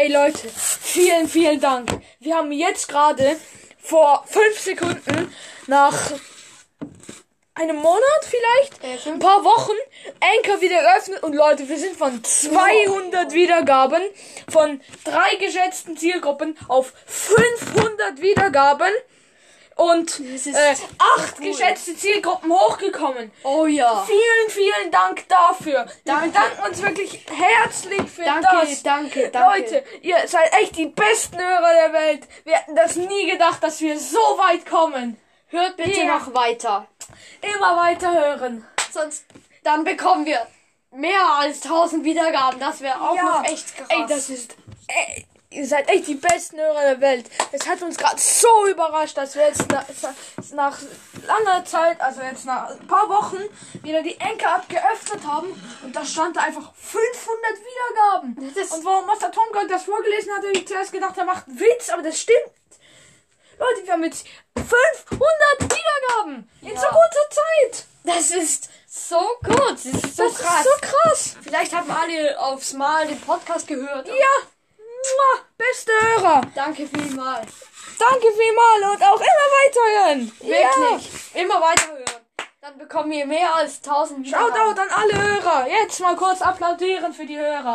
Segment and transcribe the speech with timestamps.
[0.00, 1.90] Ey Leute, vielen, vielen Dank.
[2.20, 3.36] Wir haben jetzt gerade
[3.80, 5.34] vor fünf Sekunden
[5.66, 6.12] nach
[7.54, 9.72] einem Monat vielleicht, ein paar Wochen,
[10.20, 11.24] Anchor wieder geöffnet.
[11.24, 14.00] Und Leute, wir sind von 200 Wiedergaben,
[14.48, 18.92] von drei geschätzten Zielgruppen auf 500 Wiedergaben
[19.78, 20.74] und äh,
[21.16, 21.46] acht cool.
[21.46, 23.30] geschätzte Zielgruppen hochgekommen.
[23.44, 24.04] Oh ja.
[24.06, 25.86] Vielen, vielen Dank dafür.
[25.86, 26.26] Wir Danke.
[26.28, 28.82] bedanken uns wirklich herzlich für Danke, das.
[28.82, 29.60] danke, danke.
[29.60, 32.26] Leute, ihr seid echt die besten Hörer der Welt.
[32.44, 35.16] Wir hätten das nie gedacht, dass wir so weit kommen.
[35.46, 36.18] Hört bitte Ja.
[36.18, 36.88] noch weiter.
[37.40, 38.66] Immer weiter hören.
[38.90, 39.24] Sonst,
[39.62, 40.44] dann bekommen wir
[40.90, 42.58] mehr als 1000 Wiedergaben.
[42.58, 43.86] Das wäre auch noch echt krass.
[43.90, 44.56] Ey, das ist.
[44.88, 47.30] Ey, ihr seid echt die besten Hörer der Welt.
[47.52, 49.84] Es hat uns gerade so überrascht, dass wir jetzt nach,
[50.52, 50.78] nach
[51.26, 53.38] langer Zeit, also jetzt nach ein paar Wochen,
[53.82, 55.48] wieder die Anchor-App geöffnet haben
[55.82, 58.52] und da stand da einfach 500 Wiedergaben.
[58.54, 61.46] Das und wo Master Tom Gold das vorgelesen hat, habe ich zuerst gedacht, er macht
[61.48, 62.38] einen Witz, aber das stimmt.
[63.58, 65.18] Leute, wir haben jetzt 500
[65.62, 67.84] Wiedergaben in so kurzer Zeit.
[68.04, 69.70] das ist so gut.
[69.72, 70.60] Das ist so Das krass.
[70.60, 71.36] ist so krass.
[71.42, 74.06] Vielleicht haben alle aufs Mal den Podcast gehört.
[74.06, 74.14] Ja,
[75.18, 76.40] Mua, beste Hörer.
[76.54, 77.52] Danke vielmals.
[77.98, 80.32] Danke vielmals und auch immer weiterhören.
[80.40, 81.34] Wirklich.
[81.34, 82.04] Immer weiterhören.
[82.60, 84.38] Dann bekommen wir mehr als 1000 Ja.
[84.38, 84.76] Wiedergaben.
[84.76, 85.66] Shoutout an alle Hörer.
[85.68, 87.74] Jetzt mal kurz applaudieren für die Hörer.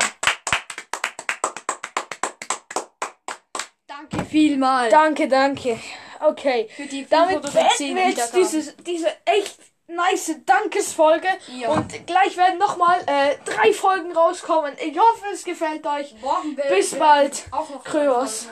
[3.87, 4.91] Danke vielmals.
[4.91, 5.79] Danke, danke.
[6.19, 6.69] Okay.
[6.75, 8.51] Für die Damit 510 beenden wir jetzt Wiedergaben.
[8.51, 11.27] diese, diese echt nice Dankesfolge.
[11.59, 11.69] Ja.
[11.69, 14.73] Und gleich werden nochmal äh, drei Folgen rauskommen.
[14.79, 16.15] Ich hoffe, es gefällt euch.
[16.21, 17.45] Morgen Bis bald.
[17.51, 18.47] Auch noch Kryos.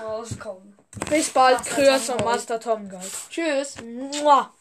[1.09, 2.23] Bis bald, Kryos und.
[2.23, 3.11] Master Tom Gold.
[3.29, 3.75] Tschüss.
[4.21, 4.51] Mua.